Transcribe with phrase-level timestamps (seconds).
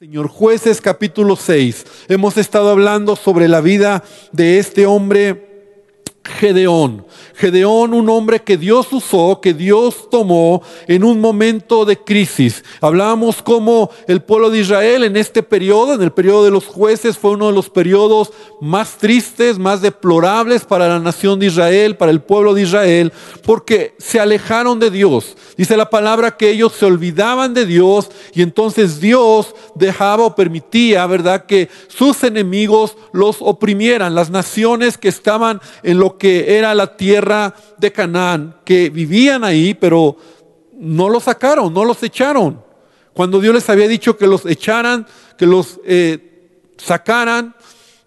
[0.00, 1.84] Señor Jueces capítulo 6.
[2.08, 5.49] Hemos estado hablando sobre la vida de este hombre
[6.22, 7.06] Gedeón.
[7.34, 12.62] Gedeón, un hombre que Dios usó, que Dios tomó en un momento de crisis.
[12.82, 17.16] Hablábamos cómo el pueblo de Israel en este periodo, en el periodo de los jueces,
[17.16, 22.12] fue uno de los periodos más tristes, más deplorables para la nación de Israel, para
[22.12, 23.12] el pueblo de Israel,
[23.42, 25.36] porque se alejaron de Dios.
[25.56, 31.06] Dice la palabra que ellos se olvidaban de Dios y entonces Dios dejaba o permitía,
[31.06, 36.96] ¿verdad?, que sus enemigos los oprimieran, las naciones que estaban en lo que era la
[36.96, 40.16] tierra de Canaán, que vivían ahí, pero
[40.78, 42.62] no los sacaron, no los echaron.
[43.12, 47.54] Cuando Dios les había dicho que los echaran, que los eh, sacaran,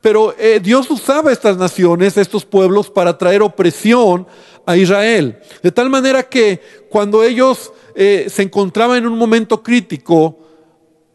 [0.01, 4.27] pero eh, Dios usaba estas naciones, estos pueblos, para traer opresión
[4.65, 5.39] a Israel.
[5.61, 10.39] De tal manera que cuando ellos eh, se encontraban en un momento crítico,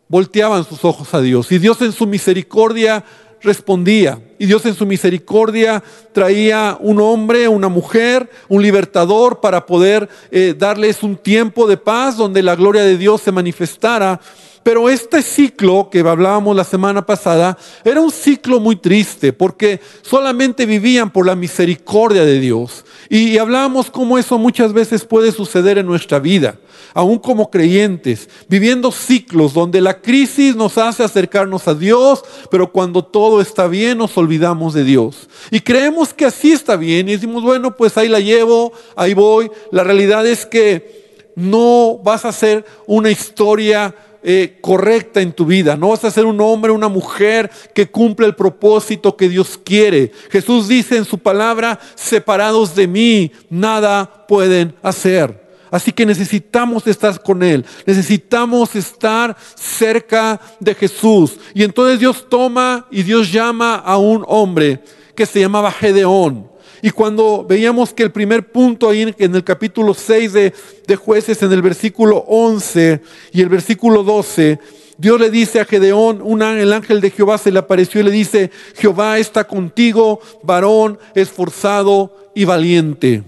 [0.09, 1.53] volteaban sus ojos a Dios.
[1.53, 3.05] Y Dios en su misericordia
[3.43, 4.21] respondía.
[4.39, 10.55] Y Dios en su misericordia traía un hombre, una mujer, un libertador para poder eh,
[10.57, 14.21] darles un tiempo de paz donde la gloria de Dios se manifestara.
[14.69, 20.67] Pero este ciclo que hablábamos la semana pasada era un ciclo muy triste porque solamente
[20.67, 22.85] vivían por la misericordia de Dios.
[23.09, 26.59] Y hablábamos cómo eso muchas veces puede suceder en nuestra vida
[26.93, 33.03] aún como creyentes, viviendo ciclos donde la crisis nos hace acercarnos a Dios, pero cuando
[33.03, 35.31] todo está bien nos olvidamos de Dios.
[35.51, 39.51] Y creemos que así está bien y decimos, bueno, pues ahí la llevo, ahí voy.
[39.71, 41.09] La realidad es que
[41.39, 43.95] no vas a ser una historia
[44.31, 45.75] eh, correcta en tu vida.
[45.75, 50.13] No vas a ser un hombre, una mujer que cumple el propósito que Dios quiere.
[50.31, 55.49] Jesús dice en su palabra, separados de mí, nada pueden hacer.
[55.71, 61.39] Así que necesitamos estar con Él, necesitamos estar cerca de Jesús.
[61.55, 64.83] Y entonces Dios toma y Dios llama a un hombre
[65.15, 66.51] que se llamaba Gedeón.
[66.83, 70.55] Y cuando veíamos que el primer punto ahí en el capítulo 6 de,
[70.87, 73.01] de jueces, en el versículo 11
[73.33, 74.59] y el versículo 12,
[74.99, 78.11] Dios le dice a Gedeón, un, el ángel de Jehová se le apareció y le
[78.11, 83.23] dice, Jehová está contigo, varón esforzado y valiente.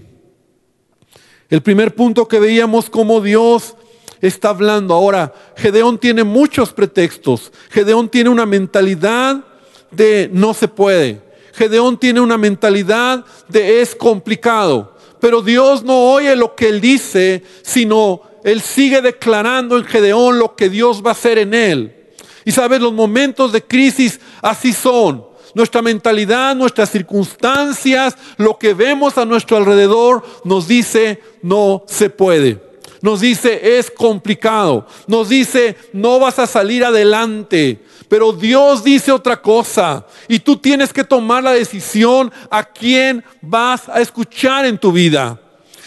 [1.49, 3.75] El primer punto que veíamos como Dios
[4.21, 4.93] está hablando.
[4.93, 7.51] Ahora, Gedeón tiene muchos pretextos.
[7.69, 9.43] Gedeón tiene una mentalidad
[9.91, 11.21] de no se puede.
[11.53, 14.95] Gedeón tiene una mentalidad de es complicado.
[15.19, 20.55] Pero Dios no oye lo que él dice, sino él sigue declarando en Gedeón lo
[20.55, 21.95] que Dios va a hacer en él.
[22.43, 29.17] Y sabes, los momentos de crisis así son nuestra mentalidad, nuestras circunstancias, lo que vemos
[29.17, 32.71] a nuestro alrededor nos dice no se puede.
[33.01, 34.87] Nos dice es complicado.
[35.07, 37.79] Nos dice no vas a salir adelante.
[38.11, 43.87] Pero Dios dice otra cosa y tú tienes que tomar la decisión a quién vas
[43.87, 45.39] a escuchar en tu vida.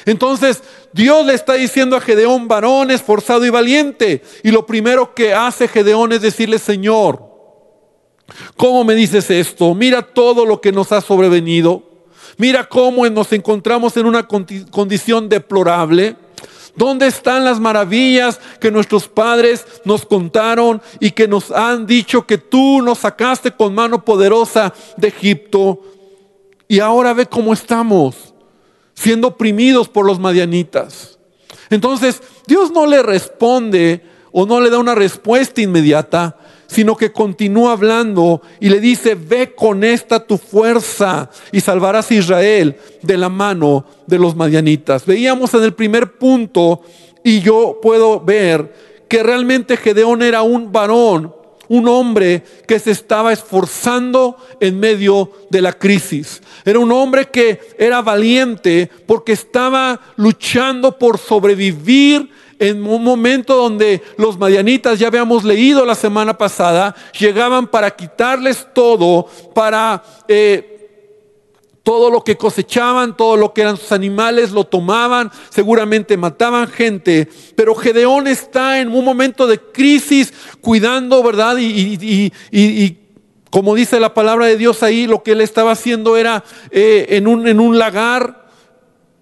[0.07, 0.63] Entonces,
[0.95, 4.23] Dios le está diciendo a Gedeón, varón esforzado y valiente.
[4.43, 7.35] Y lo primero que hace Gedeón es decirle, Señor,
[8.57, 9.75] ¿Cómo me dices esto?
[9.75, 11.83] Mira todo lo que nos ha sobrevenido.
[12.39, 16.17] Mira cómo nos encontramos en una condición deplorable.
[16.77, 22.39] ¿Dónde están las maravillas que nuestros padres nos contaron y que nos han dicho que
[22.39, 25.81] tú nos sacaste con mano poderosa de Egipto?
[26.67, 28.35] Y ahora ve cómo estamos,
[28.95, 31.19] siendo oprimidos por los madianitas.
[31.71, 34.03] Entonces, Dios no le responde
[34.33, 36.37] o no le da una respuesta inmediata,
[36.75, 42.15] sino que continúa hablando y le dice, ve con esta tu fuerza y salvarás a
[42.15, 45.07] Israel de la mano de los madianitas.
[45.07, 46.83] Veíamos en el primer punto
[47.23, 48.75] y yo puedo ver
[49.09, 51.33] que realmente Gedeón era un varón,
[51.69, 56.43] un hombre que se estaba esforzando en medio de la crisis.
[56.65, 64.03] Era un hombre que era valiente porque estaba luchando por sobrevivir en un momento donde
[64.17, 70.03] los madianitas, ya habíamos leído la semana pasada, llegaban para quitarles todo, para...
[70.29, 70.71] Eh,
[71.85, 77.29] todo lo que cosechaban, todo lo que eran sus animales, lo tomaban, seguramente mataban gente.
[77.55, 81.57] Pero Gedeón está en un momento de crisis, cuidando, ¿verdad?
[81.61, 82.33] Y,
[83.51, 86.43] como dice la palabra de Dios ahí, lo que él estaba haciendo era
[86.73, 88.44] eh, en, un, en un lagar,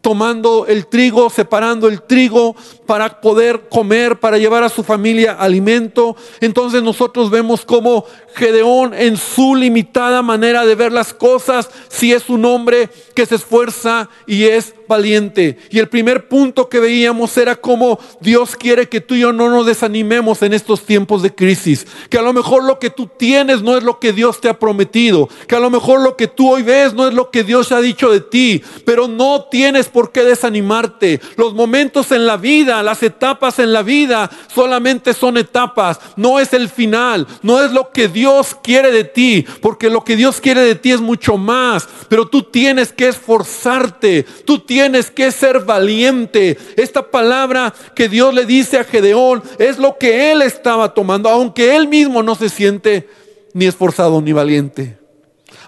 [0.02, 2.54] tomando el trigo, separando el trigo
[2.87, 6.16] para poder comer, para llevar a su familia alimento.
[6.40, 8.04] Entonces nosotros vemos como
[8.34, 13.37] Gedeón en su limitada manera de ver las cosas, si es un hombre que se
[13.37, 15.58] esfuerza y es valiente.
[15.70, 19.49] Y el primer punto que veíamos era cómo Dios quiere que tú y yo no
[19.50, 21.87] nos desanimemos en estos tiempos de crisis.
[22.08, 24.58] Que a lo mejor lo que tú tienes no es lo que Dios te ha
[24.58, 25.29] prometido.
[25.46, 27.81] Que a lo mejor lo que tú hoy ves no es lo que Dios ha
[27.81, 28.62] dicho de ti.
[28.84, 31.20] Pero no tienes por qué desanimarte.
[31.37, 36.00] Los momentos en la vida, las etapas en la vida, solamente son etapas.
[36.17, 37.26] No es el final.
[37.43, 39.44] No es lo que Dios quiere de ti.
[39.61, 41.88] Porque lo que Dios quiere de ti es mucho más.
[42.08, 44.25] Pero tú tienes que esforzarte.
[44.44, 46.56] Tú tienes que ser valiente.
[46.76, 51.76] Esta palabra que Dios le dice a Gedeón es lo que él estaba tomando, aunque
[51.76, 53.06] él mismo no se siente
[53.52, 54.98] ni esforzado ni valiente.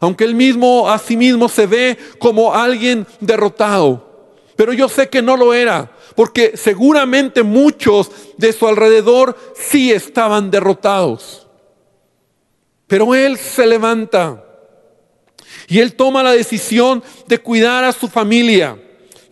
[0.01, 4.33] Aunque él mismo a sí mismo se ve como alguien derrotado.
[4.57, 10.51] Pero yo sé que no lo era, porque seguramente muchos de su alrededor sí estaban
[10.51, 11.47] derrotados.
[12.87, 14.43] Pero él se levanta
[15.69, 18.79] y él toma la decisión de cuidar a su familia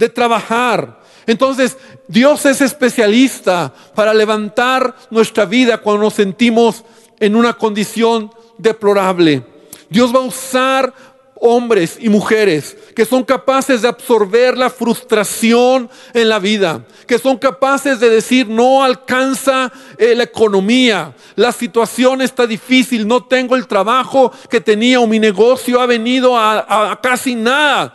[0.02, 0.98] de trabajar.
[1.28, 1.76] Entonces,
[2.08, 6.82] Dios es especialista para levantar nuestra vida cuando nos sentimos
[7.20, 8.28] en una condición
[8.58, 9.46] deplorable.
[9.88, 10.92] Dios va a usar
[11.36, 17.38] hombres y mujeres que son capaces de absorber la frustración en la vida, que son
[17.38, 23.68] capaces de decir no alcanza eh, la economía, la situación está difícil, no tengo el
[23.68, 27.94] trabajo que tenía o mi negocio ha venido a casi nada.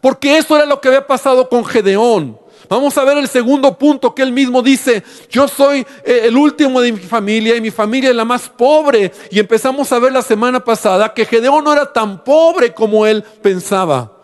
[0.00, 2.38] Porque eso era lo que había pasado con Gedeón.
[2.68, 6.80] Vamos a ver el segundo punto que él mismo dice, yo soy eh, el último
[6.80, 9.10] de mi familia y mi familia es la más pobre.
[9.30, 13.24] Y empezamos a ver la semana pasada que Gedeón no era tan pobre como él
[13.42, 14.16] pensaba.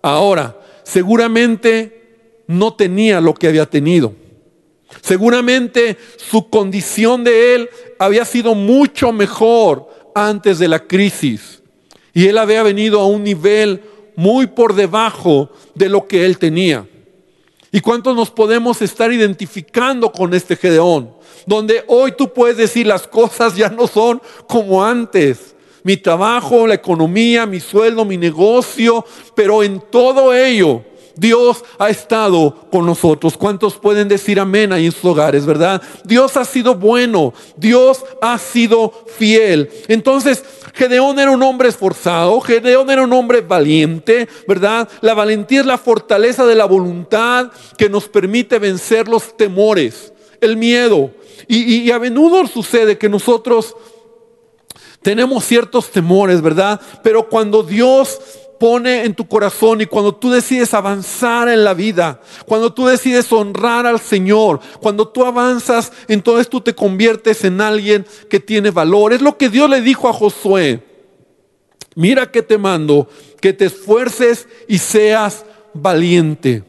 [0.00, 4.14] Ahora, seguramente no tenía lo que había tenido.
[5.02, 11.62] Seguramente su condición de él había sido mucho mejor antes de la crisis.
[12.12, 13.82] Y él había venido a un nivel
[14.20, 16.86] muy por debajo de lo que él tenía.
[17.72, 21.10] ¿Y cuántos nos podemos estar identificando con este Gedeón?
[21.46, 25.54] Donde hoy tú puedes decir las cosas ya no son como antes.
[25.84, 30.84] Mi trabajo, la economía, mi sueldo, mi negocio, pero en todo ello
[31.16, 33.36] Dios ha estado con nosotros.
[33.36, 35.82] ¿Cuántos pueden decir amén ahí en sus hogares, verdad?
[36.04, 39.70] Dios ha sido bueno, Dios ha sido fiel.
[39.88, 44.88] Entonces, Gedeón era un hombre esforzado, Gedeón era un hombre valiente, ¿verdad?
[45.00, 50.56] La valentía es la fortaleza de la voluntad que nos permite vencer los temores, el
[50.56, 51.10] miedo.
[51.48, 53.74] Y, y a menudo sucede que nosotros
[55.02, 56.80] tenemos ciertos temores, ¿verdad?
[57.02, 58.20] Pero cuando Dios
[58.60, 63.32] pone en tu corazón y cuando tú decides avanzar en la vida, cuando tú decides
[63.32, 69.14] honrar al Señor, cuando tú avanzas, entonces tú te conviertes en alguien que tiene valor.
[69.14, 70.84] Es lo que Dios le dijo a Josué.
[71.94, 73.08] Mira que te mando,
[73.40, 76.62] que te esfuerces y seas valiente.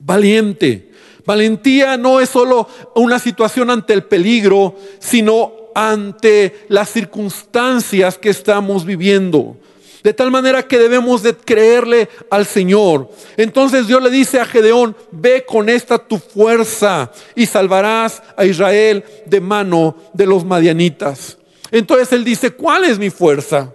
[0.00, 0.90] Valiente.
[1.24, 8.84] Valentía no es solo una situación ante el peligro, sino ante las circunstancias que estamos
[8.84, 9.56] viviendo.
[10.04, 13.10] De tal manera que debemos de creerle al Señor.
[13.38, 19.02] Entonces Dios le dice a Gedeón, ve con esta tu fuerza y salvarás a Israel
[19.24, 21.38] de mano de los madianitas.
[21.70, 23.72] Entonces él dice, ¿cuál es mi fuerza?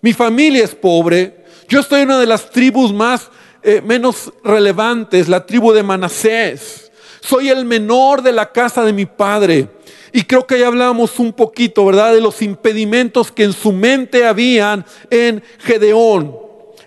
[0.00, 1.44] Mi familia es pobre.
[1.68, 3.28] Yo estoy en una de las tribus más
[3.64, 6.92] eh, menos relevantes, la tribu de Manasés.
[7.20, 9.68] Soy el menor de la casa de mi padre.
[10.18, 12.12] Y creo que ya hablábamos un poquito, ¿verdad?
[12.12, 16.36] De los impedimentos que en su mente habían en Gedeón.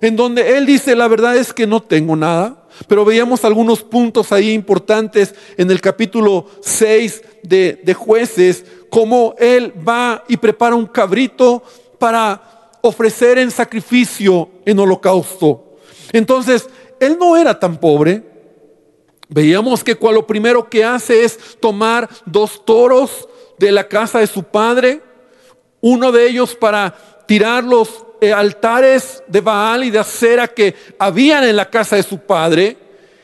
[0.02, 2.66] En donde él dice, la verdad es que no tengo nada.
[2.90, 9.72] Pero veíamos algunos puntos ahí importantes en el capítulo 6 de, de jueces, como él
[9.88, 11.64] va y prepara un cabrito
[12.00, 15.78] para ofrecer en sacrificio en holocausto.
[16.12, 16.68] Entonces,
[17.00, 18.31] él no era tan pobre,
[19.34, 24.44] Veíamos que lo primero que hace es tomar dos toros de la casa de su
[24.44, 25.02] padre,
[25.80, 26.94] uno de ellos para
[27.28, 32.04] tirar los eh, altares de Baal y de acera que habían en la casa de
[32.04, 32.76] su padre,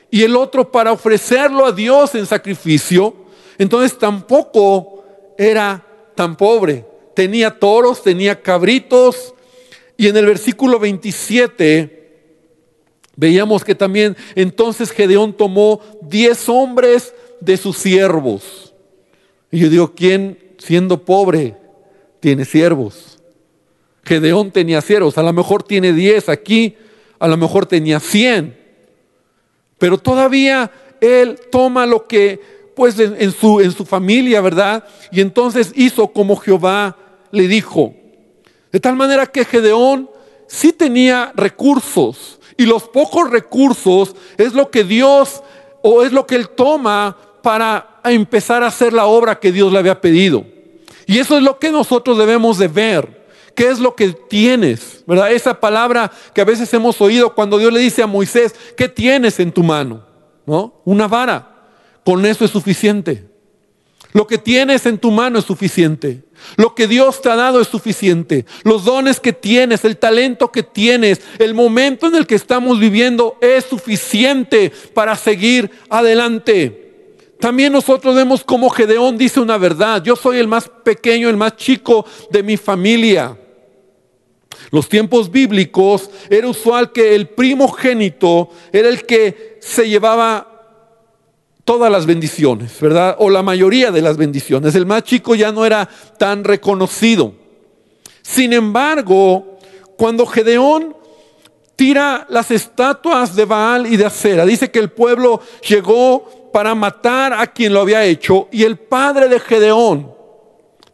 [0.09, 3.13] y el otro para ofrecerlo a Dios en sacrificio.
[3.57, 5.03] Entonces tampoco
[5.37, 5.85] era
[6.15, 6.85] tan pobre.
[7.15, 9.33] Tenía toros, tenía cabritos,
[9.97, 12.06] y en el versículo 27
[13.17, 18.73] Veíamos que también entonces Gedeón tomó diez hombres de sus siervos.
[19.51, 21.57] Y yo digo, ¿quién siendo pobre
[22.19, 23.17] tiene siervos?
[24.03, 26.77] Gedeón tenía siervos, a lo mejor tiene diez aquí,
[27.17, 28.55] a lo mejor tenía cien.
[29.79, 30.71] Pero todavía
[31.01, 32.39] él toma lo que,
[32.75, 34.85] pues en, su, en su familia, ¿verdad?
[35.11, 36.95] Y entonces hizo como Jehová
[37.31, 37.95] le dijo.
[38.71, 40.07] De tal manera que Gedeón
[40.47, 42.39] sí tenía recursos.
[42.57, 45.43] Y los pocos recursos es lo que Dios
[45.83, 49.79] o es lo que él toma para empezar a hacer la obra que Dios le
[49.79, 50.45] había pedido.
[51.05, 53.25] Y eso es lo que nosotros debemos de ver.
[53.55, 55.03] ¿Qué es lo que tienes?
[55.07, 55.31] ¿Verdad?
[55.31, 59.39] Esa palabra que a veces hemos oído cuando Dios le dice a Moisés, ¿qué tienes
[59.39, 60.05] en tu mano?
[60.45, 60.81] ¿No?
[60.85, 61.55] Una vara.
[62.03, 63.25] Con eso es suficiente.
[64.13, 66.23] Lo que tienes en tu mano es suficiente.
[66.55, 68.45] Lo que Dios te ha dado es suficiente.
[68.63, 73.37] Los dones que tienes, el talento que tienes, el momento en el que estamos viviendo
[73.41, 76.85] es suficiente para seguir adelante.
[77.39, 80.03] También nosotros vemos como Gedeón dice una verdad.
[80.03, 83.37] Yo soy el más pequeño, el más chico de mi familia.
[84.71, 90.56] Los tiempos bíblicos era usual que el primogénito era el que se llevaba
[91.67, 93.17] todas las bendiciones, ¿verdad?
[93.19, 94.73] O la mayoría de las bendiciones.
[94.73, 97.33] El más chico ya no era tan reconocido.
[98.21, 99.59] Sin embargo,
[99.97, 100.95] cuando Gedeón
[101.75, 107.33] tira las estatuas de Baal y de Acera, dice que el pueblo llegó para matar
[107.33, 110.09] a quien lo había hecho y el padre de Gedeón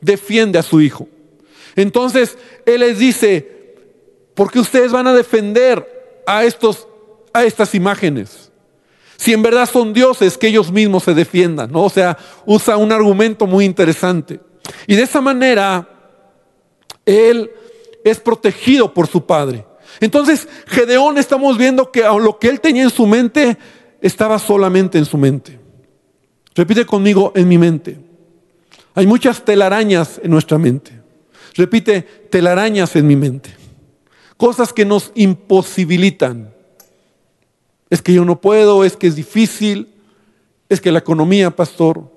[0.01, 1.07] defiende a su hijo.
[1.75, 3.75] Entonces él les dice,
[4.33, 6.87] ¿por qué ustedes van a defender a, estos,
[7.31, 8.42] a estas imágenes?
[9.23, 11.83] Si en verdad son dioses, que ellos mismos se defiendan, ¿no?
[11.83, 14.41] O sea, usa un argumento muy interesante.
[14.85, 15.87] Y de esa manera,
[17.05, 17.49] él
[18.03, 19.65] es protegido por su padre.
[20.01, 23.57] Entonces, Gedeón estamos viendo que lo que él tenía en su mente
[24.01, 25.57] estaba solamente en su mente.
[26.53, 27.97] Repite conmigo, en mi mente.
[28.93, 30.91] Hay muchas telarañas en nuestra mente.
[31.55, 33.55] Repite, telarañas en mi mente.
[34.35, 36.52] Cosas que nos imposibilitan.
[37.93, 39.93] Es que yo no puedo, es que es difícil,
[40.67, 42.11] es que la economía, pastor,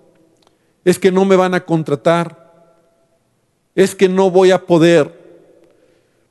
[0.87, 2.80] es que no me van a contratar,
[3.75, 5.12] es que no voy a poder.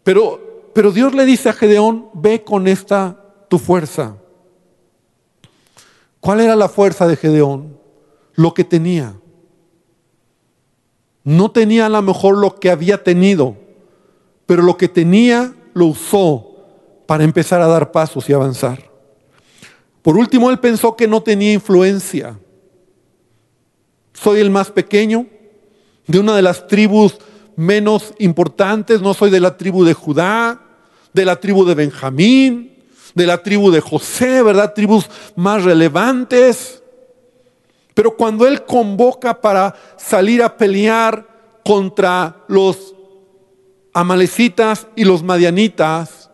[0.02, 4.18] Pero, pero Dios le dice a Gedeón, ve con esta tu fuerza.
[6.20, 7.78] ¿Cuál era la fuerza de Gedeón?
[8.34, 9.14] Lo que tenía.
[11.24, 13.58] No tenía a lo mejor lo que había tenido,
[14.48, 16.66] pero lo que tenía lo usó
[17.06, 18.95] para empezar a dar pasos y avanzar.
[20.06, 22.38] Por último, él pensó que no tenía influencia.
[24.14, 25.26] Soy el más pequeño
[26.06, 27.18] de una de las tribus
[27.56, 30.62] menos importantes, no soy de la tribu de Judá,
[31.12, 32.84] de la tribu de Benjamín,
[33.16, 34.76] de la tribu de José, ¿verdad?
[34.76, 36.84] Tribus más relevantes.
[37.96, 41.26] Pero cuando él convoca para salir a pelear
[41.66, 42.94] contra los
[43.92, 46.30] amalecitas y los madianitas,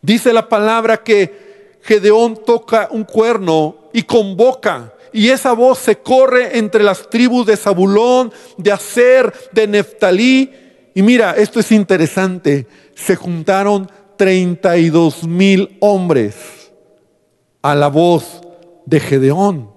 [0.00, 1.41] dice la palabra que
[1.82, 4.94] Gedeón toca un cuerno y convoca.
[5.12, 10.50] Y esa voz se corre entre las tribus de Zabulón, de Aser, de Neftalí.
[10.94, 12.66] Y mira, esto es interesante.
[12.94, 16.36] Se juntaron 32 mil hombres
[17.60, 18.40] a la voz
[18.86, 19.70] de Gedeón.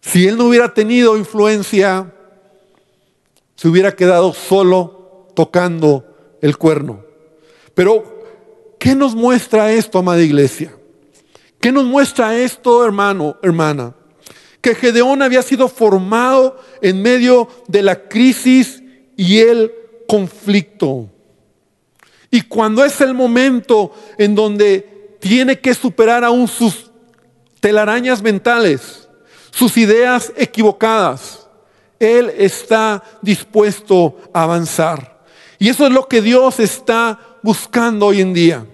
[0.00, 2.14] Si él no hubiera tenido influencia,
[3.56, 6.04] se hubiera quedado solo tocando
[6.40, 7.04] el cuerno.
[7.74, 8.17] Pero,
[8.78, 10.72] ¿qué nos muestra esto, amada iglesia?
[11.60, 13.94] ¿Qué nos muestra esto, hermano, hermana?
[14.60, 18.82] Que Gedeón había sido formado en medio de la crisis
[19.16, 19.72] y el
[20.06, 21.10] conflicto.
[22.30, 26.90] Y cuando es el momento en donde tiene que superar aún sus
[27.60, 29.08] telarañas mentales,
[29.50, 31.48] sus ideas equivocadas,
[31.98, 35.18] Él está dispuesto a avanzar.
[35.58, 37.18] Y eso es lo que Dios está
[37.48, 38.66] buscando hoy en día.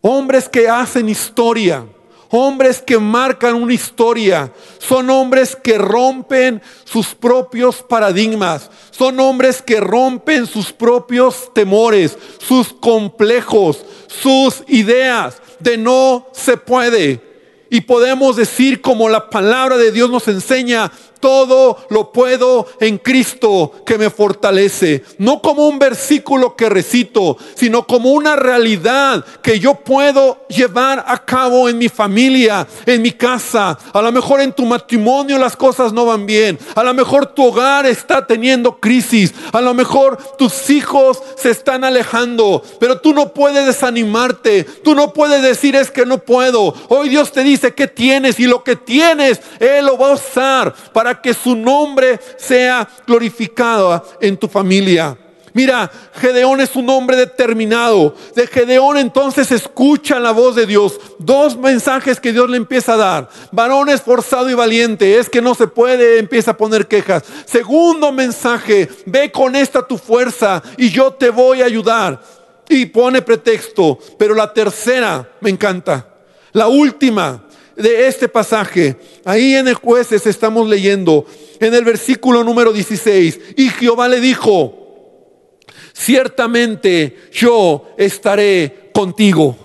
[0.00, 1.84] Hombres que hacen historia,
[2.30, 9.78] hombres que marcan una historia, son hombres que rompen sus propios paradigmas, son hombres que
[9.78, 17.20] rompen sus propios temores, sus complejos, sus ideas de no se puede.
[17.68, 23.72] Y podemos decir como la palabra de Dios nos enseña, todo lo puedo en Cristo
[23.84, 25.04] que me fortalece.
[25.18, 31.24] No como un versículo que recito, sino como una realidad que yo puedo llevar a
[31.24, 33.78] cabo en mi familia, en mi casa.
[33.92, 36.58] A lo mejor en tu matrimonio las cosas no van bien.
[36.74, 39.34] A lo mejor tu hogar está teniendo crisis.
[39.52, 42.62] A lo mejor tus hijos se están alejando.
[42.78, 44.64] Pero tú no puedes desanimarte.
[44.64, 46.74] Tú no puedes decir es que no puedo.
[46.88, 50.74] Hoy Dios te dice que tienes y lo que tienes, Él lo va a usar
[51.10, 55.18] para que su nombre sea glorificado en tu familia.
[55.52, 58.14] Mira, Gedeón es un hombre determinado.
[58.36, 61.00] De Gedeón entonces escucha la voz de Dios.
[61.18, 63.28] Dos mensajes que Dios le empieza a dar.
[63.50, 65.18] Varón esforzado y valiente.
[65.18, 67.24] Es que no se puede, empieza a poner quejas.
[67.44, 72.22] Segundo mensaje, ve con esta tu fuerza y yo te voy a ayudar.
[72.68, 73.98] Y pone pretexto.
[74.16, 76.06] Pero la tercera me encanta.
[76.52, 77.42] La última
[77.80, 78.96] de este pasaje.
[79.24, 81.26] Ahí en el jueces estamos leyendo
[81.58, 83.40] en el versículo número 16.
[83.56, 85.58] Y Jehová le dijo,
[85.92, 89.56] ciertamente yo estaré contigo.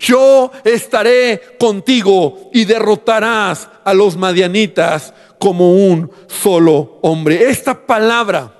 [0.00, 7.50] Yo estaré contigo y derrotarás a los madianitas como un solo hombre.
[7.50, 8.54] Esta palabra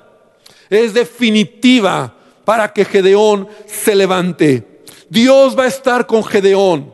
[0.69, 4.83] es definitiva para que Gedeón se levante.
[5.09, 6.93] Dios va a estar con Gedeón.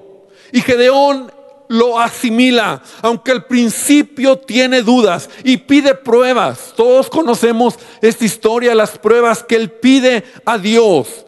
[0.53, 1.33] Y Gedeón
[1.69, 6.73] lo asimila, aunque al principio tiene dudas y pide pruebas.
[6.77, 11.25] Todos conocemos esta historia, las pruebas que él pide a Dios.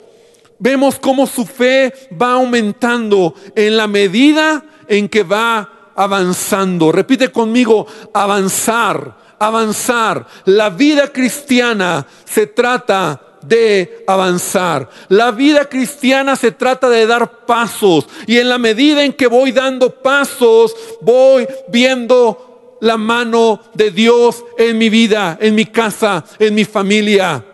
[0.58, 6.92] Vemos cómo su fe va aumentando en la medida en que va avanzando.
[6.92, 10.26] Repite conmigo, avanzar, avanzar.
[10.44, 14.88] La vida cristiana se trata de avanzar.
[15.08, 19.52] La vida cristiana se trata de dar pasos y en la medida en que voy
[19.52, 26.54] dando pasos, voy viendo la mano de Dios en mi vida, en mi casa, en
[26.54, 27.44] mi familia.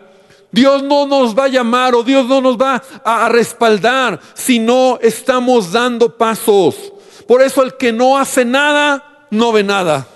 [0.51, 4.99] Dios no nos va a llamar o Dios no nos va a respaldar si no
[5.01, 6.93] estamos dando pasos.
[7.27, 10.07] Por eso el que no hace nada, no ve nada.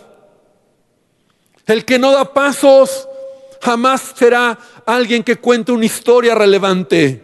[1.65, 3.07] El que no da pasos,
[3.61, 4.57] jamás será
[4.87, 7.21] alguien que cuente una historia relevante.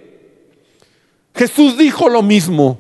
[1.34, 2.80] Jesús dijo lo mismo.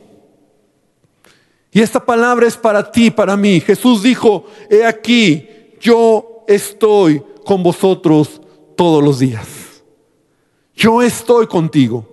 [1.71, 3.61] Y esta palabra es para ti, para mí.
[3.61, 5.47] Jesús dijo, he aquí,
[5.79, 8.41] yo estoy con vosotros
[8.75, 9.47] todos los días.
[10.75, 12.05] Yo estoy contigo.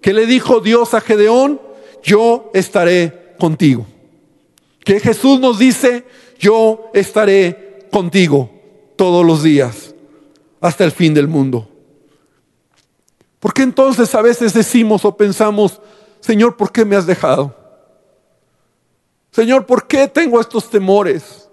[0.00, 1.60] ¿Qué le dijo Dios a Gedeón?
[2.02, 3.86] Yo estaré contigo.
[4.84, 6.04] Que Jesús nos dice,
[6.38, 8.50] yo estaré contigo
[8.96, 9.94] todos los días,
[10.60, 11.73] hasta el fin del mundo.
[13.44, 15.78] ¿Por qué entonces a veces decimos o pensamos,
[16.20, 17.54] Señor, ¿por qué me has dejado?
[19.30, 21.46] Señor, ¿por qué tengo estos temores?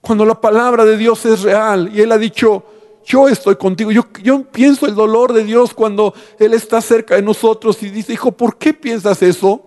[0.00, 2.64] Cuando la palabra de Dios es real y Él ha dicho,
[3.04, 3.92] yo estoy contigo.
[3.92, 8.14] Yo, yo pienso el dolor de Dios cuando Él está cerca de nosotros y dice,
[8.14, 9.60] hijo, ¿por qué piensas eso?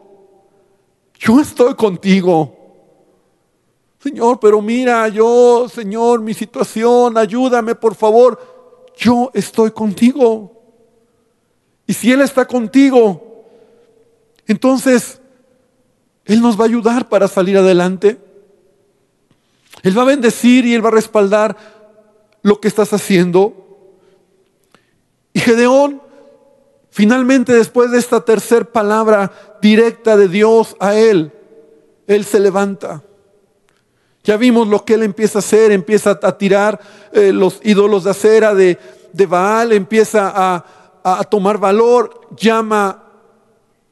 [1.20, 2.56] Yo estoy contigo.
[4.00, 8.42] Señor, pero mira, yo, Señor, mi situación, ayúdame, por favor.
[8.98, 10.57] Yo estoy contigo.
[11.88, 13.46] Y si Él está contigo,
[14.46, 15.20] entonces
[16.26, 18.18] Él nos va a ayudar para salir adelante.
[19.84, 21.56] Él va a bendecir y Él va a respaldar
[22.42, 23.54] lo que estás haciendo.
[25.32, 26.02] Y Gedeón,
[26.90, 31.32] finalmente después de esta tercera palabra directa de Dios a Él,
[32.06, 33.02] Él se levanta.
[34.26, 36.82] Ya vimos lo que Él empieza a hacer, empieza a tirar
[37.14, 38.78] eh, los ídolos de acera de,
[39.14, 40.66] de Baal, empieza a,
[41.16, 43.04] a, tomar valor, llama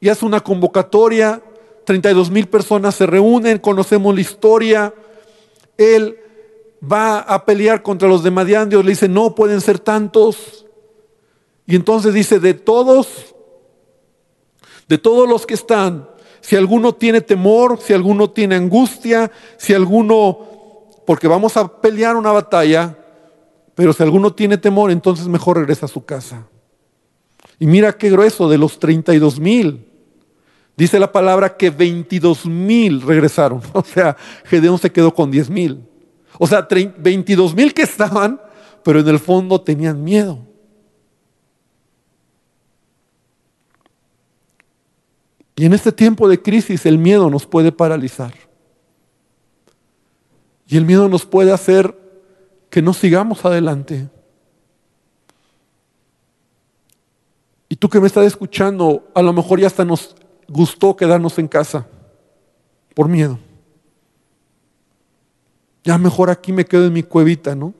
[0.00, 1.42] y hace una convocatoria,
[1.84, 4.94] 32 mil personas se reúnen, conocemos la historia,
[5.78, 6.18] él
[6.82, 10.66] va a pelear contra los de Dios le dice, no pueden ser tantos,
[11.64, 13.34] y entonces dice, de todos,
[14.86, 16.08] de todos los que están,
[16.42, 20.38] si alguno tiene temor, si alguno tiene angustia, si alguno,
[21.06, 22.96] porque vamos a pelear una batalla,
[23.74, 26.46] pero si alguno tiene temor, entonces mejor regresa a su casa.
[27.58, 29.86] Y mira qué grueso, de los 32 mil.
[30.76, 33.62] Dice la palabra que 22 mil regresaron.
[33.72, 35.80] O sea, Gedeón se quedó con 10 mil.
[36.38, 38.40] O sea, 22 mil que estaban,
[38.84, 40.38] pero en el fondo tenían miedo.
[45.56, 48.34] Y en este tiempo de crisis el miedo nos puede paralizar.
[50.68, 51.96] Y el miedo nos puede hacer
[52.68, 54.10] que no sigamos adelante.
[57.68, 60.14] Y tú que me estás escuchando, a lo mejor ya hasta nos
[60.48, 61.86] gustó quedarnos en casa
[62.94, 63.38] por miedo.
[65.84, 67.74] Ya mejor aquí me quedo en mi cuevita, ¿no?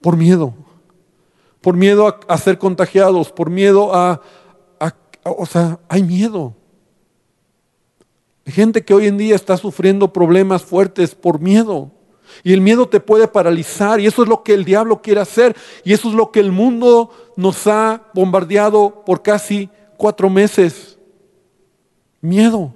[0.00, 0.54] Por miedo.
[1.60, 4.20] Por miedo a, ser contagiados, por miedo a,
[4.78, 6.54] a, O sea, hay miedo.
[8.46, 11.90] Gente que hoy en día está sufriendo problemas fuertes por miedo.
[12.44, 15.56] Y el miedo te puede paralizar y eso es lo que el diablo quiere hacer
[15.84, 20.98] y eso es lo que el mundo nos ha bombardeado por casi cuatro meses.
[22.20, 22.74] Miedo.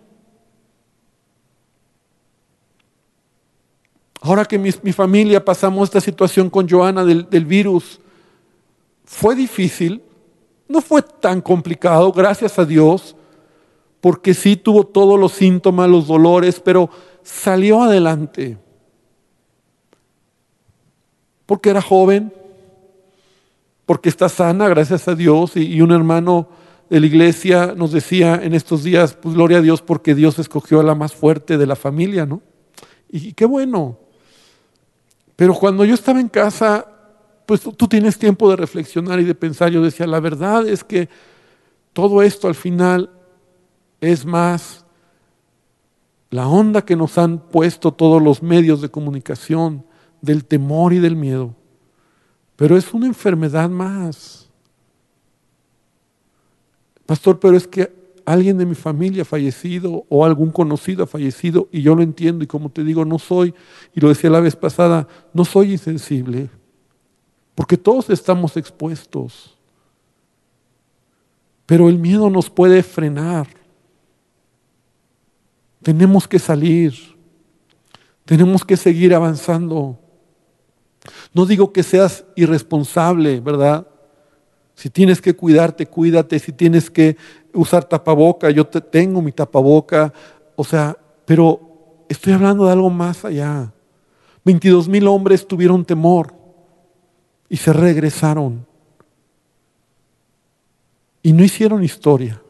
[4.21, 7.99] Ahora que mi, familia pasamos esta situación con Joana del, del virus,
[9.05, 10.03] Fue difícil,
[10.69, 13.17] no fue tan complicado, gracias a Dios,
[14.01, 16.91] porque sí tuvo todos los síntomas, los dolores, pero
[17.23, 18.57] salió adelante.
[21.47, 22.33] Porque era joven,
[23.91, 26.49] porque está sana, gracias a Dios, y, un hermano
[26.89, 30.79] de la iglesia nos decía en estos días, pues gloria a Dios porque Dios escogió
[30.79, 32.41] a la más fuerte de la familia, ¿no?
[33.11, 33.99] Y, qué bueno.
[35.35, 36.87] Pero cuando yo estaba en casa,
[37.47, 40.85] pues tú, tú tienes tiempo de reflexionar y de pensar, yo decía, la verdad es
[40.85, 41.09] que
[41.93, 43.11] todo esto al final
[44.01, 44.85] es más
[46.31, 49.85] la onda que nos han puesto todos los medios de comunicación
[50.21, 51.57] del temor y del miedo.
[52.61, 54.47] Pero es una enfermedad más.
[57.07, 57.91] Pastor, pero es que
[58.27, 62.45] alguien de mi familia ha fallecido o algún conocido ha fallecido y yo lo entiendo
[62.45, 63.55] y como te digo, no soy,
[63.95, 66.51] y lo decía la vez pasada, no soy insensible,
[67.55, 69.57] porque todos estamos expuestos.
[71.65, 73.49] Pero el miedo nos puede frenar.
[75.83, 76.93] Tenemos que salir,
[78.27, 79.99] tenemos que seguir avanzando.
[81.33, 83.87] No digo que seas irresponsable, ¿verdad?
[84.75, 86.39] Si tienes que cuidarte, cuídate.
[86.39, 87.17] Si tienes que
[87.53, 90.13] usar tapaboca, yo te tengo mi tapaboca.
[90.57, 90.97] O sea,
[91.27, 93.73] pero estoy hablando de algo más allá.
[94.45, 96.35] 22 mil hombres tuvieron temor
[97.49, 98.67] y se regresaron.
[101.23, 102.43] Y no hicieron historia.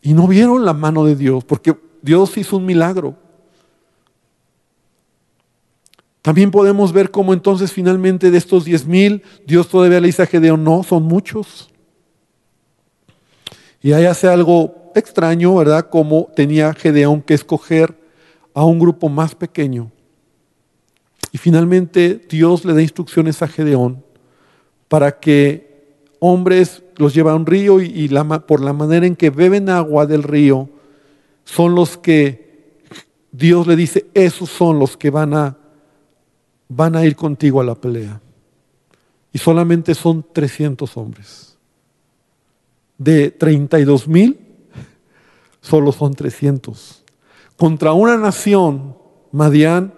[0.00, 3.16] Y no vieron la mano de Dios, porque Dios hizo un milagro.
[6.24, 10.26] También podemos ver cómo entonces finalmente de estos diez mil, Dios todavía le dice a
[10.26, 11.68] Gedeón, no, son muchos.
[13.82, 15.90] Y ahí hace algo extraño, ¿verdad?
[15.90, 17.94] Como tenía Gedeón que escoger
[18.54, 19.92] a un grupo más pequeño.
[21.30, 24.02] Y finalmente Dios le da instrucciones a Gedeón
[24.88, 28.08] para que hombres los lleve a un río y,
[28.46, 30.70] por la manera en que beben agua del río,
[31.44, 32.80] son los que
[33.30, 35.58] Dios le dice, esos son los que van a
[36.68, 38.20] van a ir contigo a la pelea.
[39.32, 41.56] Y solamente son 300 hombres.
[42.98, 44.38] De 32 mil,
[45.60, 47.04] solo son 300.
[47.56, 48.96] Contra una nación,
[49.32, 49.94] Madián,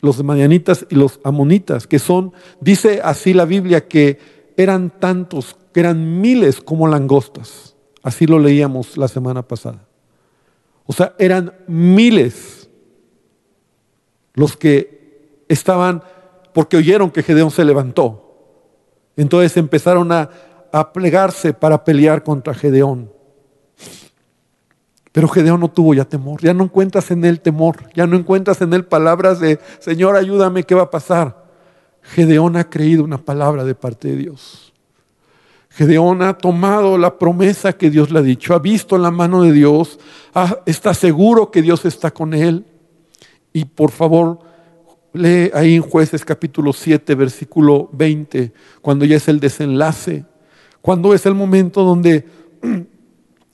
[0.00, 4.18] los madianitas y los amonitas, que son, dice así la Biblia, que
[4.56, 7.74] eran tantos, que eran miles como langostas.
[8.02, 9.88] Así lo leíamos la semana pasada.
[10.84, 12.68] O sea, eran miles
[14.34, 15.03] los que
[15.48, 16.02] estaban,
[16.52, 18.20] porque oyeron que Gedeón se levantó.
[19.16, 20.30] Entonces empezaron a,
[20.72, 23.12] a plegarse para pelear contra Gedeón.
[25.12, 28.60] Pero Gedeón no tuvo ya temor, ya no encuentras en él temor, ya no encuentras
[28.62, 31.44] en él palabras de, Señor, ayúdame, ¿qué va a pasar?
[32.02, 34.72] Gedeón ha creído una palabra de parte de Dios.
[35.70, 39.52] Gedeón ha tomado la promesa que Dios le ha dicho, ha visto la mano de
[39.52, 40.00] Dios,
[40.66, 42.64] está seguro que Dios está con él.
[43.52, 44.40] Y por favor,
[45.14, 50.24] Lee ahí en jueces capítulo 7, versículo 20, cuando ya es el desenlace,
[50.82, 52.26] cuando es el momento donde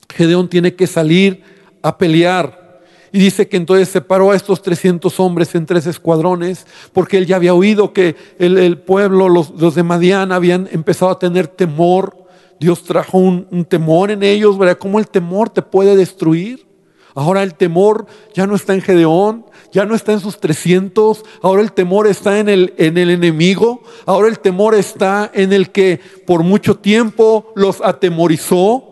[0.08, 1.42] Gedeón tiene que salir
[1.82, 2.80] a pelear.
[3.12, 7.36] Y dice que entonces separó a estos 300 hombres en tres escuadrones, porque él ya
[7.36, 12.24] había oído que el, pueblo, los, de Madián, habían empezado a tener temor.
[12.58, 14.78] Dios trajo un, un temor en ellos, ¿verdad?
[14.78, 16.66] ¿Cómo el temor te puede destruir?
[17.14, 21.62] Ahora el temor ya no está en Gedeón, ya no está en sus 300, ahora
[21.62, 26.00] el temor está en el, en el enemigo, ahora el temor está en el que
[26.26, 28.86] por mucho tiempo los atemorizó.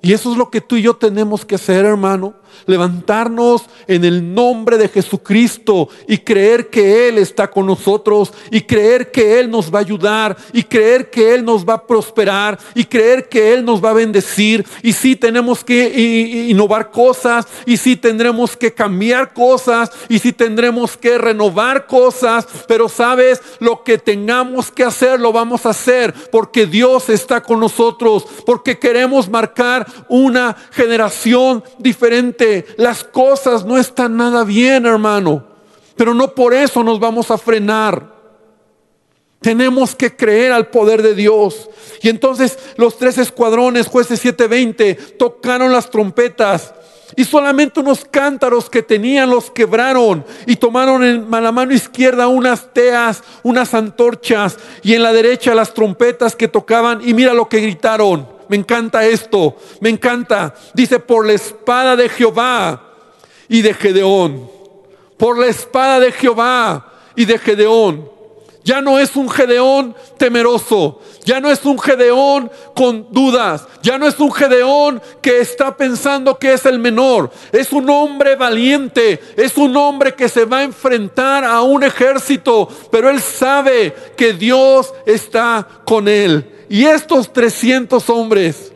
[0.00, 2.34] Y eso es lo que tú y yo tenemos que hacer, hermano
[2.66, 9.10] levantarnos en el nombre de Jesucristo y creer que Él está con nosotros y creer
[9.10, 12.84] que Él nos va a ayudar y creer que Él nos va a prosperar y
[12.84, 14.64] creer que Él nos va a bendecir.
[14.82, 20.96] Y si tenemos que innovar cosas y si tendremos que cambiar cosas y si tendremos
[20.96, 26.66] que renovar cosas, pero sabes, lo que tengamos que hacer lo vamos a hacer porque
[26.66, 32.43] Dios está con nosotros, porque queremos marcar una generación diferente
[32.76, 35.44] las cosas no están nada bien, hermano.
[35.96, 38.12] Pero no por eso nos vamos a frenar.
[39.40, 41.68] Tenemos que creer al poder de Dios.
[42.02, 46.74] Y entonces los tres escuadrones, jueces 720, tocaron las trompetas.
[47.16, 52.72] Y solamente unos cántaros que tenían los quebraron y tomaron en la mano izquierda unas
[52.72, 57.06] teas, unas antorchas y en la derecha las trompetas que tocaban.
[57.06, 60.54] Y mira lo que gritaron me encanta esto, me encanta.
[60.72, 62.82] Dice, por la espada de Jehová
[63.48, 64.50] y de Gedeón.
[65.16, 68.14] Por la espada de Jehová y de Gedeón.
[68.64, 74.06] Ya no es un Gedeón temeroso, ya no es un Gedeón con dudas, ya no
[74.06, 79.58] es un Gedeón que está pensando que es el menor, es un hombre valiente, es
[79.58, 84.94] un hombre que se va a enfrentar a un ejército, pero él sabe que Dios
[85.04, 86.53] está con él.
[86.74, 88.72] Y estos 300 hombres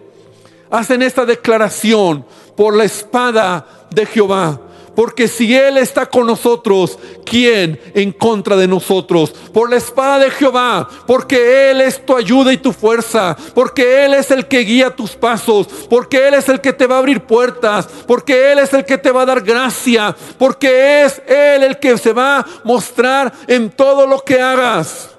[0.71, 2.25] hacen esta declaración
[2.57, 4.61] por la espada de Jehová.
[4.95, 9.31] Porque si Él está con nosotros, ¿quién en contra de nosotros?
[9.53, 14.15] Por la espada de Jehová, porque Él es tu ayuda y tu fuerza, porque Él
[14.15, 17.23] es el que guía tus pasos, porque Él es el que te va a abrir
[17.23, 21.81] puertas, porque Él es el que te va a dar gracia, porque es Él el
[21.81, 25.11] que se va a mostrar en todo lo que hagas.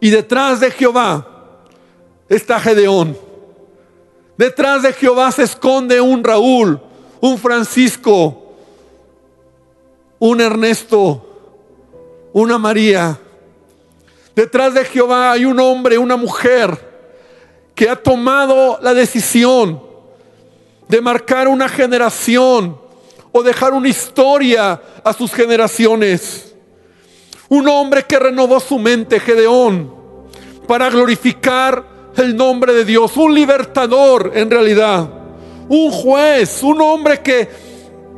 [0.00, 1.32] Y detrás de Jehová
[2.28, 3.16] está Gedeón.
[4.36, 6.80] Detrás de Jehová se esconde un Raúl,
[7.20, 8.54] un Francisco,
[10.18, 11.22] un Ernesto,
[12.32, 13.18] una María.
[14.34, 16.78] Detrás de Jehová hay un hombre, una mujer
[17.74, 19.82] que ha tomado la decisión
[20.88, 22.78] de marcar una generación
[23.32, 26.54] o dejar una historia a sus generaciones.
[27.48, 29.92] Un hombre que renovó su mente, Gedeón,
[30.66, 33.16] para glorificar el nombre de Dios.
[33.16, 35.08] Un libertador en realidad.
[35.68, 37.48] Un juez, un hombre que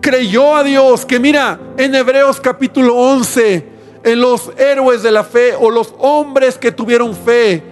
[0.00, 3.66] creyó a Dios, que mira en Hebreos capítulo 11,
[4.04, 7.62] en los héroes de la fe o los hombres que tuvieron fe,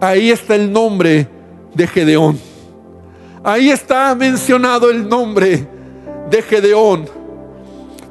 [0.00, 1.28] ahí está el nombre
[1.74, 2.38] de Gedeón.
[3.44, 5.66] Ahí está mencionado el nombre
[6.30, 7.08] de Gedeón.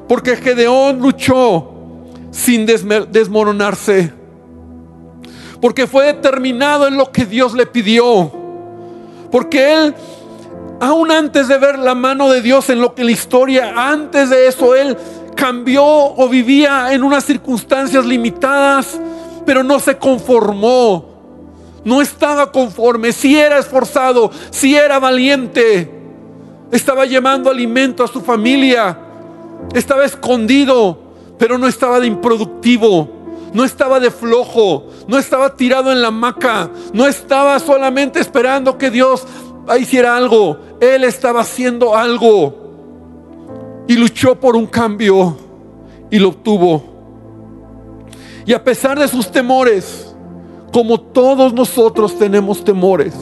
[0.08, 1.74] Porque Gedeón luchó
[2.30, 4.12] sin desmoronarse.
[5.60, 8.30] Porque fue determinado en lo que Dios le pidió.
[9.30, 9.94] Porque él
[10.80, 14.46] aún antes de ver la mano de Dios en lo que la historia, antes de
[14.46, 14.96] eso, él
[15.34, 18.98] cambió o vivía en unas circunstancias limitadas,
[19.44, 21.06] pero no se conformó.
[21.84, 25.90] No estaba conforme, si era esforzado, si era valiente,
[26.70, 28.98] estaba llevando alimento a su familia,
[29.74, 30.98] estaba escondido,
[31.38, 33.08] pero no estaba de improductivo,
[33.52, 38.90] no estaba de flojo, no estaba tirado en la hamaca, no estaba solamente esperando que
[38.90, 39.26] Dios
[39.78, 40.58] hiciera algo.
[40.80, 42.54] Él estaba haciendo algo
[43.86, 45.36] y luchó por un cambio
[46.10, 46.82] y lo obtuvo.
[48.46, 50.14] Y a pesar de sus temores,
[50.72, 53.14] como todos nosotros tenemos temores,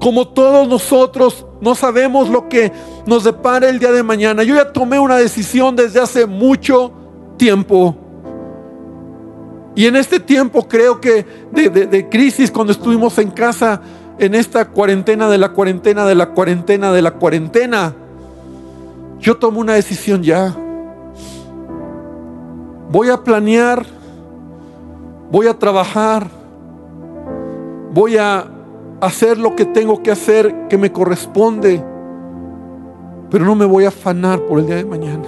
[0.00, 2.72] como todos nosotros no sabemos lo que
[3.06, 4.42] nos depara el día de mañana.
[4.42, 6.92] Yo ya tomé una decisión desde hace mucho
[7.36, 7.96] tiempo.
[9.74, 13.80] Y en este tiempo creo que de, crisis, cuando estuvimos en casa,
[14.18, 17.94] en esta cuarentena de la cuarentena de la cuarentena de la cuarentena,
[19.18, 20.54] yo tomo una decisión ya.
[22.90, 23.84] Voy a planear,
[25.32, 26.28] voy a trabajar,
[27.92, 28.46] voy a
[29.00, 31.82] hacer lo que tengo que hacer que me corresponde,
[33.28, 35.24] pero no me voy a afanar por el día de mañana,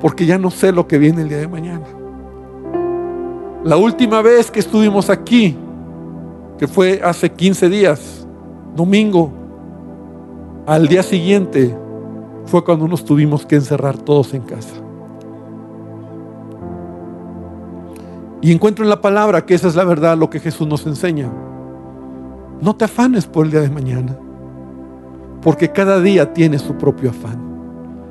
[0.00, 1.99] porque ya no sé lo que viene el día de mañana.
[3.64, 5.54] La última vez que estuvimos aquí,
[6.58, 8.26] que fue hace 15 días,
[8.74, 9.30] domingo,
[10.66, 11.76] al día siguiente
[12.46, 14.76] fue cuando nos tuvimos que encerrar todos en casa.
[18.40, 21.30] Y encuentro en la palabra que esa es la verdad, lo que Jesús nos enseña.
[22.62, 24.16] No te afanes por el día de mañana,
[25.42, 27.38] porque cada día tiene su propio afán.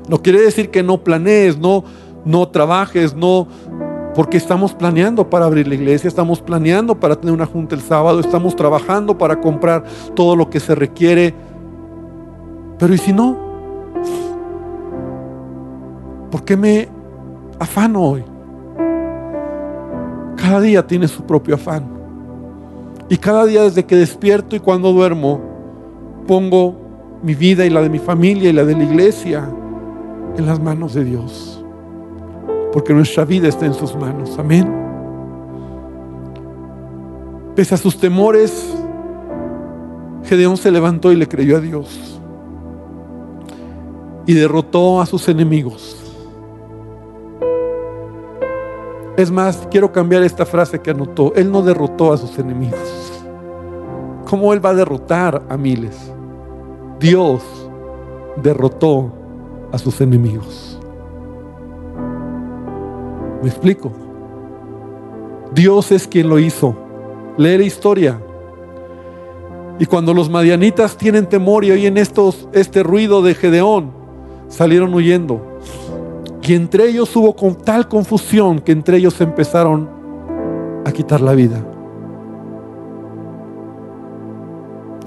[0.08, 1.82] No quiere decir que no planees, no,
[2.24, 3.48] no trabajes, no,
[4.14, 8.20] porque estamos planeando para abrir la iglesia, estamos planeando para tener una junta el sábado,
[8.20, 11.34] estamos trabajando para comprar todo lo que se requiere.
[12.78, 13.36] Pero ¿y si no?
[16.30, 16.88] ¿Por qué me
[17.58, 18.24] afano hoy?
[20.36, 21.84] Cada día tiene su propio afán.
[23.08, 25.40] Y cada día desde que despierto y cuando duermo,
[26.26, 26.76] pongo
[27.22, 29.48] mi vida y la de mi familia y la de la iglesia
[30.36, 31.59] en las manos de Dios
[32.72, 34.38] porque nuestra vida está en sus manos.
[34.38, 34.72] Amén.
[37.54, 38.74] Pese a sus temores,
[40.24, 42.20] Gedeón se levantó y le creyó a Dios.
[44.26, 45.96] Y derrotó a sus enemigos.
[49.16, 51.34] Es más, quiero cambiar esta frase que anotó.
[51.34, 52.78] Él no derrotó a sus enemigos.
[54.24, 55.96] ¿Cómo Él va a derrotar a miles?
[57.00, 57.42] Dios
[58.36, 59.12] derrotó
[59.72, 60.69] a sus enemigos.
[63.42, 63.92] ¿Me explico?
[65.54, 66.76] Dios es quien lo hizo.
[67.36, 68.20] Lee la historia.
[69.78, 73.92] Y cuando los madianitas tienen temor y oyen estos, este ruido de Gedeón,
[74.48, 75.40] salieron huyendo.
[76.50, 79.88] Y entre ellos hubo con tal confusión que entre ellos empezaron
[80.84, 81.64] a quitar la vida.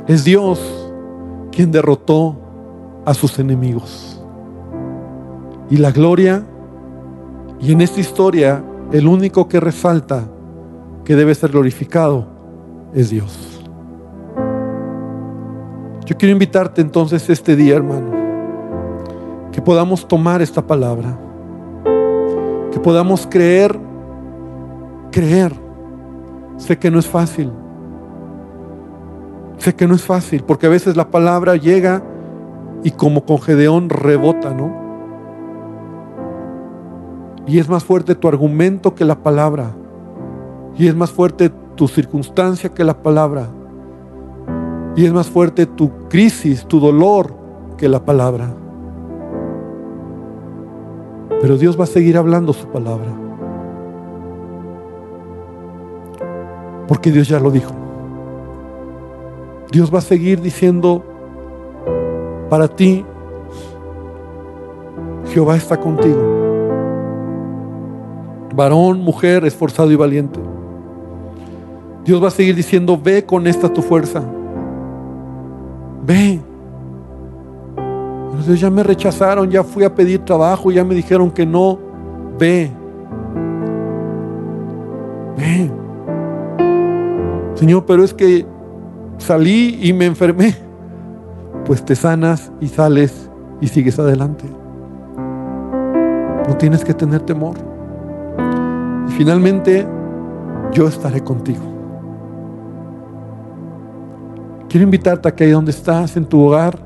[0.07, 0.61] Es Dios
[1.51, 2.37] quien derrotó
[3.03, 4.23] a sus enemigos.
[5.69, 6.45] Y la gloria,
[7.63, 10.25] y en esta historia el único que resalta
[11.05, 12.27] que debe ser glorificado
[12.93, 13.61] es Dios.
[16.05, 18.11] Yo quiero invitarte entonces este día, hermano,
[19.53, 21.17] que podamos tomar esta palabra,
[22.69, 23.79] que podamos creer,
[25.09, 25.53] creer.
[26.57, 27.49] Sé que no es fácil,
[29.57, 32.03] sé que no es fácil, porque a veces la palabra llega
[32.83, 34.82] y como con Gedeón rebota, ¿no?
[37.45, 39.75] Y es más fuerte tu argumento que la palabra.
[40.77, 43.47] Y es más fuerte tu circunstancia que la palabra.
[44.95, 47.33] Y es más fuerte tu crisis, tu dolor
[47.77, 48.53] que la palabra.
[51.41, 53.11] Pero Dios va a seguir hablando su palabra.
[56.87, 57.73] Porque Dios ya lo dijo.
[59.71, 61.03] Dios va a seguir diciendo,
[62.49, 63.03] para ti,
[65.33, 66.32] Jehová está contigo.
[68.55, 70.39] Varón, mujer, esforzado y valiente.
[72.05, 74.21] Dios va a seguir diciendo, ve con esta tu fuerza.
[76.05, 76.39] Ve.
[77.77, 81.79] Entonces ya me rechazaron, ya fui a pedir trabajo, ya me dijeron que no.
[82.37, 82.69] Ve.
[85.37, 85.71] Ve.
[87.55, 88.45] Señor, pero es que
[89.17, 90.55] salí y me enfermé.
[91.65, 93.29] Pues te sanas y sales
[93.61, 94.43] y sigues adelante.
[96.47, 97.72] No tienes que tener temor.
[99.17, 99.87] Finalmente,
[100.71, 101.61] yo estaré contigo.
[104.67, 106.79] Quiero invitarte a que ahí donde estás, en tu hogar,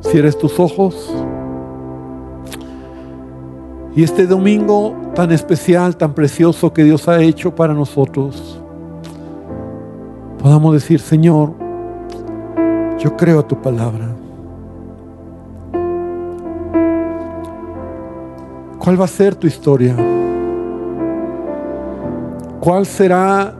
[0.00, 1.14] cierres tus ojos.
[3.94, 8.60] Y este domingo tan especial, tan precioso que Dios ha hecho para nosotros,
[10.38, 11.52] podamos decir, Señor,
[12.98, 14.08] yo creo a tu palabra.
[18.78, 20.15] ¿Cuál va a ser tu historia?
[22.66, 23.54] ¿Cuál será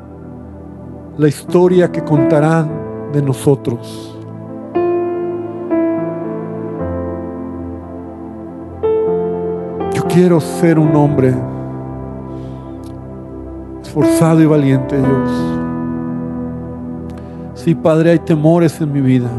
[1.16, 4.18] la historia que contarán de nosotros?
[9.94, 11.32] Yo quiero ser un hombre
[13.80, 15.54] esforzado y valiente, Dios.
[17.54, 19.30] Sí, Padre, hay temores en mi vida.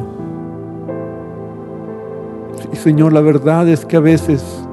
[2.71, 4.65] Y Señor, la verdad es que a veces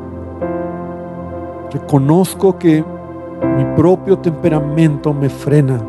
[1.72, 2.93] reconozco que
[3.56, 5.80] mi propio temperamento me frena.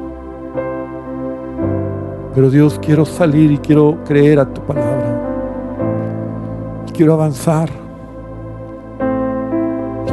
[2.36, 5.22] Pero Dios, quiero salir y quiero creer a tu palabra.
[6.94, 7.70] quiero avanzar.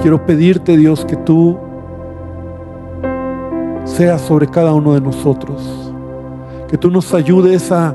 [0.01, 1.57] quiero pedirte, Dios, que tú
[3.85, 5.93] seas sobre cada uno de nosotros.
[6.69, 7.95] Que tú nos ayudes a,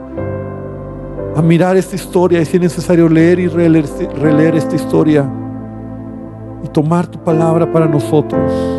[1.35, 3.85] a mirar esta historia y si es necesario leer y releer,
[4.21, 5.29] releer esta historia
[6.63, 8.76] y tomar tu palabra para nosotros.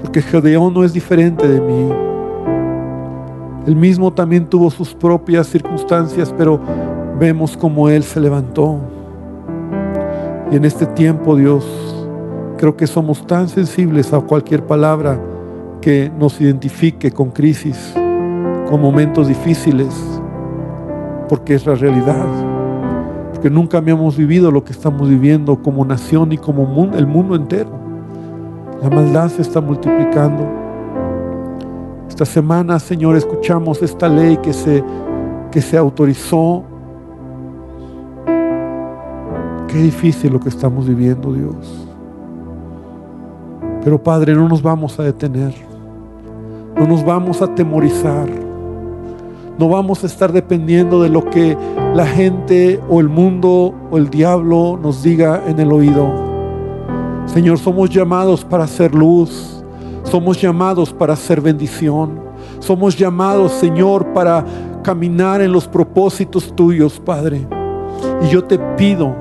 [0.00, 1.92] Porque Gedeón no es diferente de mí.
[3.66, 6.60] Él mismo también tuvo sus propias circunstancias, pero
[7.18, 8.78] vemos cómo Él se levantó.
[10.50, 11.66] Y en este tiempo, Dios,
[12.56, 15.20] creo que somos tan sensibles a cualquier palabra
[15.80, 17.92] que nos identifique con crisis,
[18.68, 19.94] con momentos difíciles,
[21.28, 22.26] porque es la realidad.
[23.32, 27.87] Porque nunca habíamos vivido lo que estamos viviendo como nación y como el mundo entero.
[28.82, 30.46] La maldad se está multiplicando.
[32.08, 34.84] Esta semana, Señor, escuchamos esta ley que se,
[35.50, 36.62] que se autorizó.
[39.66, 41.88] Qué difícil lo que estamos viviendo, Dios.
[43.82, 45.54] Pero Padre, no nos vamos a detener.
[46.76, 48.28] No nos vamos a atemorizar.
[49.58, 51.56] No vamos a estar dependiendo de lo que
[51.94, 56.27] la gente o el mundo o el diablo nos diga en el oído.
[57.32, 59.62] Señor, somos llamados para hacer luz.
[60.04, 62.18] Somos llamados para hacer bendición.
[62.60, 64.44] Somos llamados, Señor, para
[64.82, 67.46] caminar en los propósitos tuyos, Padre.
[68.24, 69.14] Y yo te pido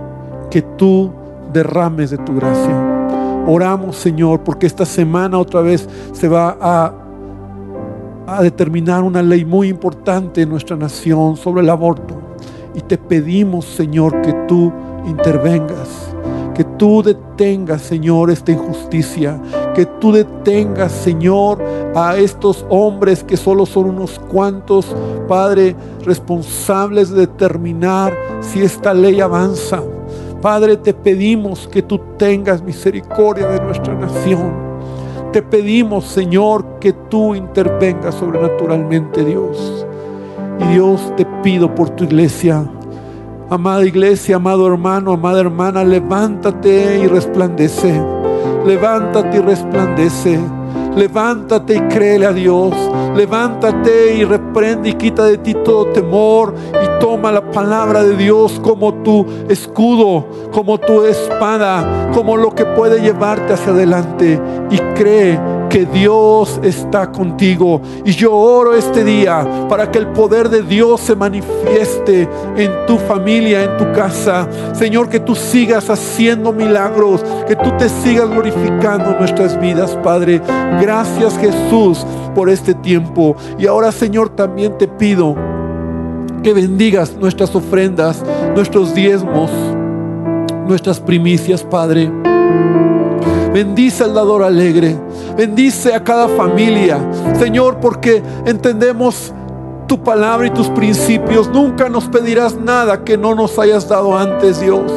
[0.50, 1.12] que tú
[1.52, 3.43] derrames de tu gracia.
[3.46, 6.93] Oramos, Señor, porque esta semana otra vez se va a,
[8.41, 12.15] determinar una ley muy importante en nuestra nación sobre el aborto.
[12.76, 14.72] Y te pedimos, Señor, que tú
[15.06, 16.06] intervengas
[16.58, 19.39] que tú detengas, Señor, esta injusticia.
[19.75, 24.87] Que tú detengas, Señor, a estos hombres que solo son unos cuantos,
[25.27, 29.83] Padre, responsables de determinar si esta ley avanza.
[30.41, 34.51] Padre, te pedimos que tú tengas misericordia de nuestra nación.
[35.31, 39.85] Te pedimos, Señor, que tú intervengas sobrenaturalmente, Dios.
[40.60, 42.67] Y Dios, te pido por tu iglesia.
[43.50, 47.98] Amada iglesia, amado hermano, amada hermana, levántate y resplandece.
[48.65, 50.39] Levántate y resplandece.
[50.98, 52.73] Levántate y créele a Dios.
[53.15, 58.60] Levántate y reprende y quita de ti todo temor y toma la palabra de Dios
[58.62, 65.39] como tu escudo, como tu espada, como lo que puede llevarte hacia adelante y cree
[65.70, 67.82] que Dios está contigo.
[68.06, 72.98] Y yo oro este día para que el poder de Dios se manifieste en tu
[72.98, 74.48] familia, en tu casa.
[74.74, 80.42] Señor, que tú sigas haciendo milagros, que tú te sigas glorificando nuestras vidas, Padre.
[80.82, 82.06] Gracias Jesús
[82.36, 83.36] por este tiempo.
[83.58, 85.36] Y ahora, Señor, también te pido
[86.44, 88.24] que bendigas nuestras ofrendas,
[88.56, 89.50] nuestros diezmos,
[90.68, 92.27] nuestras primicias, Padre.
[93.54, 94.95] Bendice al dador alegre.
[95.35, 97.00] Bendice a cada familia.
[97.39, 99.33] Señor, porque entendemos
[99.87, 101.50] tu palabra y tus principios.
[101.50, 104.91] Nunca nos pedirás nada que no nos hayas dado antes, Dios.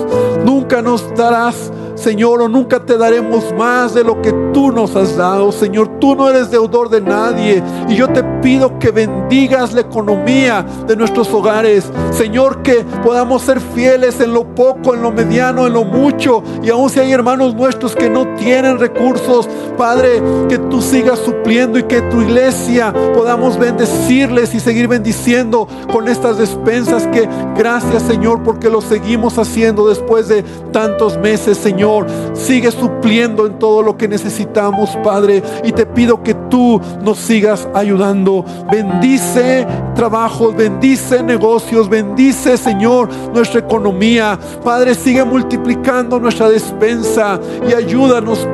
[0.45, 1.71] Nunca nos darás
[2.01, 5.53] Señor, o nunca te daremos más de lo que tú nos has dado.
[5.53, 7.63] Señor, tú no eres deudor de nadie.
[7.91, 11.91] Y yo te pido que bendigas la economía de nuestros hogares.
[12.11, 16.43] Señor, que podamos ser fieles en lo poco, en lo mediano, en lo mucho.
[16.63, 21.79] Y aun si hay hermanos nuestros que no tienen recursos, Padre, que tú sigas supliendo
[21.79, 28.43] y que tu iglesia podamos bendecirles y seguir bendiciendo con estas despensas que gracias Señor
[28.43, 32.07] porque lo seguimos haciendo después de tantos meses, Señor.
[32.33, 35.43] Sigue supliendo en todo lo que necesitamos, Padre.
[35.63, 38.45] Y te pido que tú nos sigas ayudando.
[38.71, 44.39] Bendice trabajos, bendice negocios, bendice, Señor, nuestra economía.
[44.65, 47.39] Padre, sigue multiplicando nuestra despensa
[47.69, 47.75] y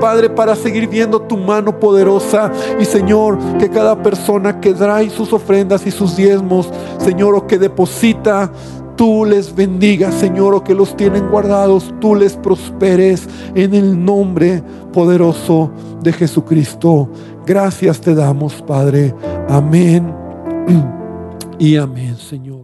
[0.01, 2.51] Padre, para seguir viendo tu mano poderosa.
[2.81, 7.59] Y Señor, que cada persona que trae sus ofrendas y sus diezmos, Señor, o que
[7.59, 8.51] deposita,
[8.97, 14.63] tú les bendigas, Señor, o que los tienen guardados, tú les prosperes en el nombre
[14.93, 15.71] poderoso
[16.03, 17.09] de Jesucristo.
[17.47, 19.15] Gracias te damos, Padre.
[19.49, 20.13] Amén
[21.59, 22.56] y amén, Señor.